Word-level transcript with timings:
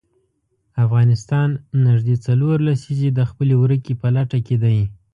افغانستان 0.85 1.49
نژدې 1.87 2.15
څلور 2.25 2.55
لسیزې 2.67 3.09
د 3.13 3.19
خپلې 3.29 3.55
ورکې 3.63 3.93
په 4.01 4.07
لټه 4.15 4.39
کې 4.47 4.55
دی. 4.63 4.79